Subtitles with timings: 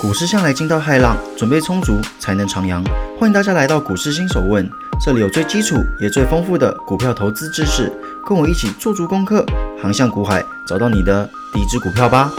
[0.00, 2.82] 股市向来惊涛骇浪，准备充足才能徜徉。
[3.18, 4.68] 欢迎大家来到股市新手问，
[5.04, 7.92] 这里有最基础也最丰富的股票投资知识，
[8.26, 9.44] 跟我一起做足功课，
[9.80, 12.32] 航向股海，找到你的第一支股票吧。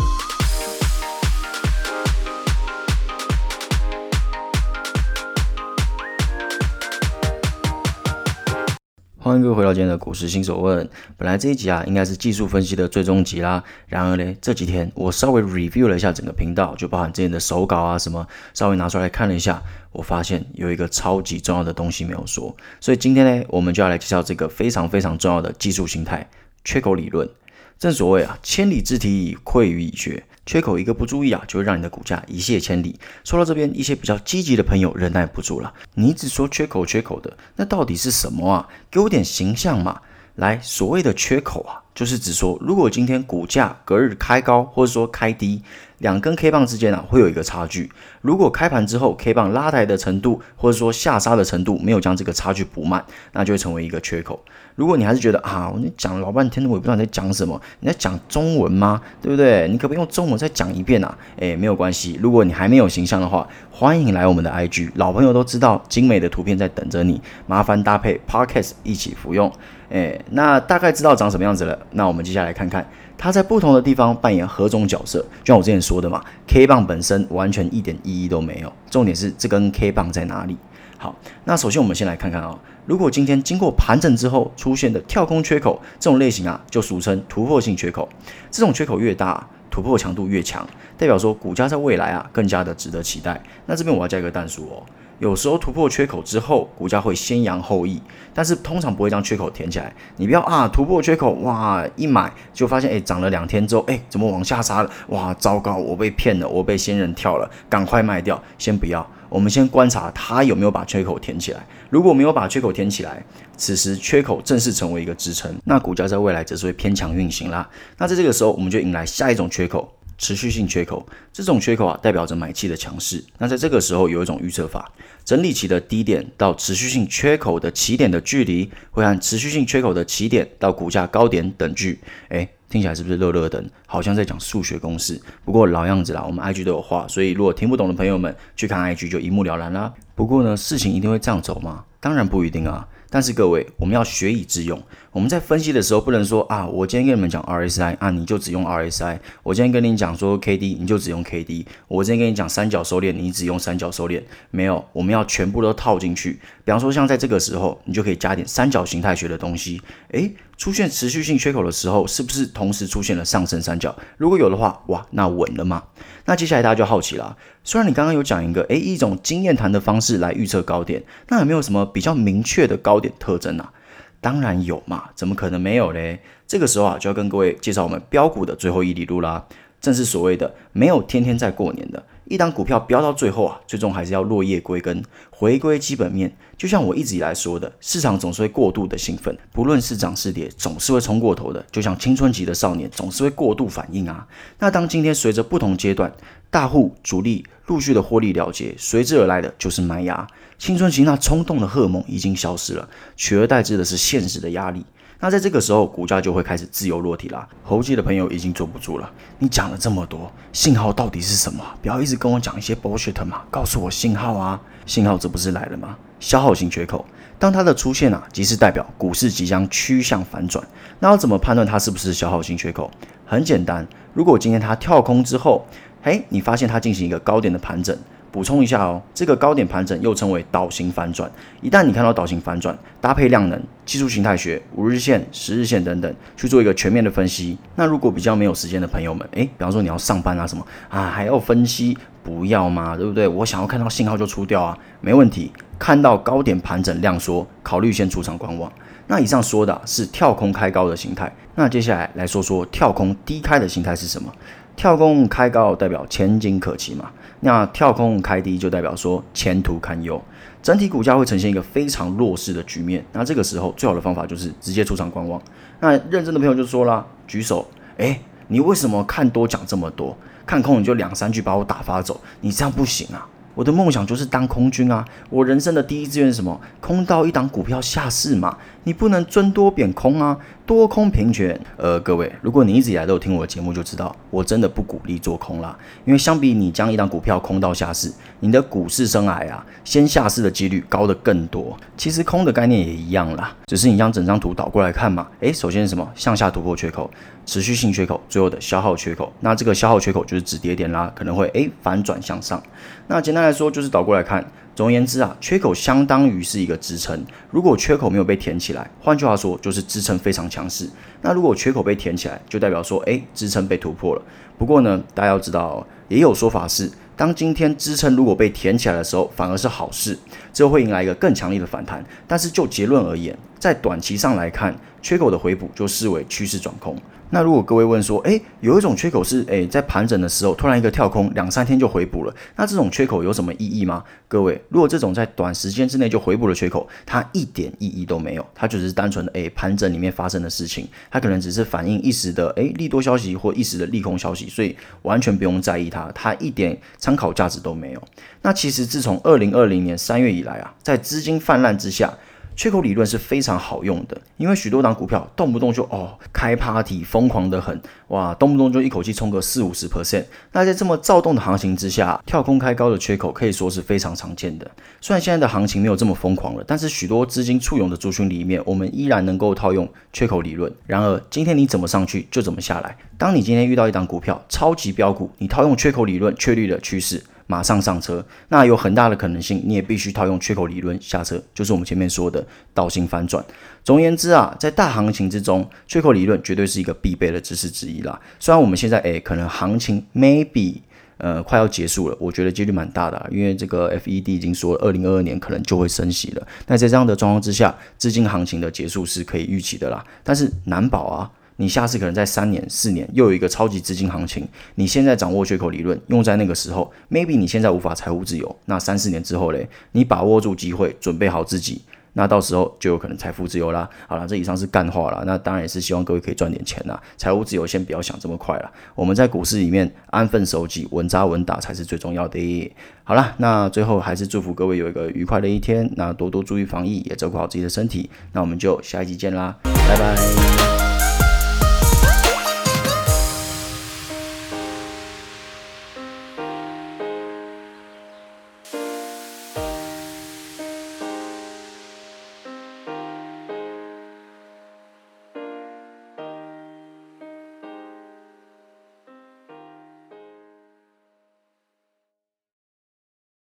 [9.23, 10.89] 欢迎各位回到今天的股市新手问。
[11.15, 13.63] 本来这一集啊，应该是技术分析的最终集啦。
[13.85, 22.57] 然而呢，这几天我稍微 review 了一下整个频道，就包含之前的手稿啊什么，稍微拿出来看了一下，我发现有一个超级重要的东西没有说。
[22.79, 26.27] 所以今天呢，我们就要来介绍这个非常非常重要的技术形态——
[26.65, 27.29] 缺口理论。
[27.77, 30.23] 正所谓啊，千里之堤，溃于蚁穴。
[30.51, 32.99] 缺口一个不注意啊，就会让你的股价一泻千里。
[33.23, 35.73] 说到这边，一些比较积极的朋友忍耐不住了。
[35.93, 38.67] 你一直说缺口缺口的，那到底是什么啊？
[38.89, 40.01] 给我点形象嘛！
[40.35, 45.61] 来，所谓的缺口啊，就是指说，如果今天股价隔日开高，或者说开低。
[46.01, 47.89] 两根 K 棒之间啊，会有一个差距。
[48.21, 54.39] 如果开盘之后 K 棒拉抬的程度，或者说下杀的程度没有将这个差距补满，那就会成为一个缺口。
[54.75, 59.01] 如果你还是觉得啊，你讲了老半天，我也不知道你在讲什么，你在讲中文吗？
[59.21, 59.67] 对不对？
[59.69, 61.17] 你可不可以用中文再讲一遍啊？
[61.37, 62.17] 诶，没有关系。
[62.21, 67.21] 如果你还没有形象的话，欢迎来我们的 IG，老朋友都知道，精美的图片在等着你。
[67.45, 69.51] 麻烦搭配 Podcast 一起服用。
[69.89, 71.77] 诶，那大概知道长什么样子了。
[71.91, 72.85] 那我们接下来看看。
[73.17, 75.19] 它在不同的地方扮演何种角色？
[75.43, 80.55] 就像我之前说说的嘛，K 棒本身完全一点意义都没有，重点是这根 K 棒在哪里。
[80.97, 88.07] 好，那首先我们先来看看啊，如果今天经过盘整之后出现的跳空缺口，这种类型啊，就俗称突破性缺口。
[88.49, 90.65] 这种缺口越大，突破强度越强，
[90.97, 93.41] 代表说股价在未来啊更加的值得期待。
[93.65, 94.83] 那这边我要加一个弹数哦。
[95.21, 98.01] 有时候突破缺口之后，股价会先扬后抑，
[98.33, 99.93] 但是通常不会将缺口填起来。
[100.17, 104.89] 你不要啊，突破缺口哇，一买就发现哎涨了两天之后哎怎么往下杀了？
[105.09, 108.41] 哇，糟糕，我被骗了，我被仙人跳了，赶快卖掉。
[108.57, 111.63] 先不要，我们先观察它有没有把缺口填起来。
[111.91, 113.23] 如果没有把缺口填起来，
[113.55, 117.69] 此时缺口正式成为一个支撑，那股价在未来则是会偏强运行啦。
[117.99, 119.87] 那在这个时候，我们就迎来下一种缺口。
[120.21, 123.21] 持续性缺口，这种缺口啊，代表着买气的强势。
[123.39, 124.89] 那在这个时候，有一种预测法，
[125.25, 131.99] 整理期的低点到持续性缺口的起点的距离，会按持续性缺口的起点到股价高点等距。
[132.29, 133.67] 诶，听起来是不是热热等？
[133.87, 135.19] 好像在讲数学公式。
[135.43, 139.91] 不过老样子啦，我们 IG 都有画，所以如果听不懂的朋友们去看 IG 就一目了然啦。
[140.13, 141.83] 不过呢，事情一定会这样走吗？
[141.99, 142.87] 当然不一定啊。
[143.13, 144.81] 但是各位，我们要学以致用。
[145.11, 154.23] 我们在分析的时候，不能说啊，我今天跟你们讲 RSI 啊，你就只用 RSI；我今天跟你讲说 KD，你就只用 KD；我今天跟你讲三角收敛，你只用三角收敛。
[154.49, 156.39] 没有，我们要全部都套进去。
[156.63, 159.81] 比方说，像在这个时候，你就可以加点三角形态学的东西。
[160.11, 163.95] 诶，出现持续性缺口的时候，是不是同时出现了上升三角？
[164.15, 165.81] 如果有的话，哇，那稳了吗？
[166.25, 167.35] 那接下来大家就好奇了。
[167.63, 173.73] 虽然你刚刚有讲一个诶，一种经验谈的方式来预测高点，那有没有什么比较明确的高点特征啊？
[174.21, 176.19] 当然有嘛，怎么可能没有嘞？
[176.45, 179.47] 这个时候啊，就要跟各位介绍我们标股的最后一里路啦。
[179.81, 186.33] 正是所谓的没有天天在过年的，一档股票飙到最后啊，最终还是要落叶归根，回归基本面。
[186.57, 191.61] 就像我一直以来说的，市场总是会过度的兴奋，不论是涨是跌，总是会冲过头的。
[191.69, 194.25] 就像青春期的少年，总是会过度反应啊。
[194.59, 196.09] 那当今天随着不同阶段
[196.49, 200.25] 大户主力陆续的获利了结，随之而来的就是麦芽。
[200.57, 202.87] 青春期那冲动的荷尔蒙已经消失了，
[203.17, 204.85] 取而代之的是现实的压力。
[205.23, 207.47] 那在这个时候，股价就会开始自由落体啦。
[207.63, 209.07] 猴记的朋友已经坐不住了。
[209.37, 211.63] 你讲了这么多，信号到底是什么？
[211.79, 214.59] 不要一直跟我讲一些 bullshit 嘛，告诉我信号啊！
[214.87, 215.95] 信号这不是来了吗？
[216.19, 217.05] 消耗型缺口，
[217.37, 220.67] 当它的出现啊，即是代表股市即将趋向反转。
[220.99, 222.89] 那要怎么判断它是不是消耗型缺口？
[223.23, 225.63] 很简单，如果今天它跳空之后，
[226.01, 227.95] 嘿，你发现它进行一个高点的盘整。
[228.31, 231.29] 补充一下哦，这个高点盘整又称为倒形反转。
[231.61, 237.57] 一旦你看到倒形反转，搭配量能、技术形态学、五日线、十日线等等去做一个全面的分析。
[237.75, 243.27] 那如果比较没有时间的朋友们，诶，比方说你要上班啊什么啊，还要分析，不要嘛，对不对？
[243.27, 245.51] 我想要看到信号就出掉啊，没问题。
[245.77, 248.71] 看到高点盘整量缩，考虑先出场观望。
[249.07, 251.29] 那以上说的是跳空开高的形态。
[251.55, 254.31] 那接下来来说说跳空低开的形态是什么？
[254.75, 257.11] 跳空开高代表前景可期嘛？
[257.41, 260.21] 那跳空开低就代表说前途堪忧，
[260.61, 263.03] 整体股价会呈现一个非常弱势的局面。
[263.13, 265.41] 那这个时候最好的方法就是直接出场观望。
[265.79, 270.15] 那认真的朋友就说啦，举手，诶，你为什么看多讲这么多，
[270.45, 272.19] 看空你就两三句把我打发走？
[272.41, 273.27] 你这样不行啊！
[273.53, 275.03] 我的梦想就是当空军啊！
[275.29, 276.59] 我人生的第一志愿是什么？
[276.79, 278.57] 空到一档股票下市嘛？
[278.85, 280.37] 你不能尊多贬空啊！
[280.71, 281.59] 多空平权。
[281.75, 285.77] 呃，各位，如果你一直以来都有听我的节目，就知道我真的不鼓励做空啦。
[286.05, 288.09] 因为相比你将一档股票空到下市，
[288.39, 291.77] 你的股市生涯啊，先下市的几率高的更多。
[291.97, 295.27] 其实空的概念也一样啦，只是你将整张图倒过来看嘛。
[295.41, 296.09] 诶，首先是什么？
[296.15, 297.11] 向下突破缺口，
[297.45, 299.29] 持续性缺口，最后的消耗缺口。
[299.41, 302.63] 那这个消耗缺口就是止跌点啦，可能会诶反转向上。
[303.07, 304.49] 那简单来说就是倒过来看。
[304.73, 307.23] 总而言之啊，缺口相当于是一个支撑。
[307.49, 310.89] 如果缺口没有被填起来，换句话说就是支撑非常强势。
[311.21, 314.21] 那如果缺口被填起来，就代表说，哎，支撑被突破了。
[314.57, 320.17] 不过呢，大家要知道，也有说法是，当今天支撑如果被填起来的时候，反而是好事，
[320.53, 322.03] 之后会迎来一个更强烈的反弹。
[322.27, 326.95] 但是就结论而言，在短期上来看，缺口的回补就视为趋势转空。
[327.33, 334.03] 那如果各位问说，诶，有一种缺口是，诶，在盘整的时候突然一个跳空，两三天就回补了，那这种缺口有什么意义吗？
[334.27, 348.03] 各位，如果这种在短时间之内就回补的缺口，它一点意义都没有，它就只是单纯的，诶，盘整里面发生的事情，它可能只是反映一时的，诶，利多消息或一时的利空消息，所以完全不用在意它，它一点参考价值都没有。
[348.41, 352.13] 那其实自从二零二零年三月以来啊，在资金泛滥之下。
[352.55, 360.25] 缺口理论是非常好用的，因为许多档股票动不动就哦开 party 疯狂的很哇，动不动就一口气冲个四五十 percent。
[360.51, 364.69] 那在这么躁动的行情之下，跳空开高的缺口可以说是非常常见的。
[364.99, 370.71] 虽然现在的行情没有这么疯狂了，但是许多资金簇拥的族群里面，我们依然能够套用缺口理论。
[370.85, 372.95] 然而今天你怎么上去就怎么下来。
[373.17, 377.23] 当你今天遇到一档股票超级标股，你套用缺口理论确立了趋势。
[377.51, 382.41] 马上上车，那有很大的可能性，你也必须套用缺口理论下车，就是我们前面说的
[382.73, 383.43] 倒行反转。
[383.83, 388.17] 总而言之啊，在大行情之中，缺口理论绝对是一个必备的知识之一啦。
[388.39, 390.77] 虽然我们现在诶，可能行情 maybe
[391.17, 396.47] 呃快要结束了，我觉得几率蛮大的，因为这个 FED 已经说二零二二年可能就会升息了。
[396.67, 401.29] 那在这样的状况之下，资金行情的结束是可以预期的啦，但是难保啊。
[401.61, 413.87] 你下次可能在三年、四年又有一个超级资金行情，你现在掌握缺口理论，用在那个时候，maybe 你现在无法财务自由，那三四年之后嘞，你把握住机会，准备好自己，那到时候就有可能财富自由啦。
[414.07, 416.99] 好了，这以上是干话了，那当然也是希望各位可以赚点钱啦。
[417.15, 422.73] 财务自由先不要想这么快了，我们在股市里面安分守己、稳扎稳打才是最重要的。
[423.03, 428.09] 好了，那最后还是祝福各位有一个愉快的一天，那多多注意防疫，也照顾好自己的身体。
[428.31, 430.80] 那我们就下一集见啦，拜拜。